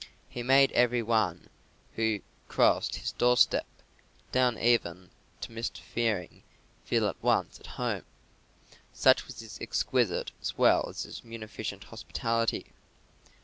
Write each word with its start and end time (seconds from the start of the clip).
He 0.27 0.41
made 0.41 0.71
every 0.71 1.03
one 1.03 1.47
who 1.93 2.21
crossed 2.47 2.95
his 2.95 3.11
doorstep, 3.11 3.67
down 4.31 4.57
even 4.57 5.11
to 5.41 5.51
Mr. 5.51 5.77
Fearing, 5.77 6.41
feel 6.83 7.05
at 7.07 7.21
once 7.21 7.59
at 7.59 7.67
home, 7.77 8.05
such 8.93 9.27
was 9.27 9.41
his 9.41 9.59
exquisite 9.61 10.31
as 10.41 10.57
well 10.57 10.89
as 10.89 11.03
his 11.03 11.23
munificent 11.23 11.83
hospitality. 11.83 12.73